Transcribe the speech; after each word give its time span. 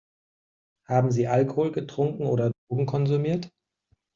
Haben 0.87 1.11
Sie 1.11 1.27
Alkohol 1.27 1.71
getrunken 1.71 2.25
oder 2.25 2.51
Drogen 2.67 2.87
konsumiert? 2.87 3.51